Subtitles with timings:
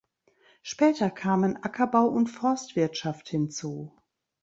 [0.63, 3.93] Später kamen Ackerbau und Forstwirtschaft hinzu.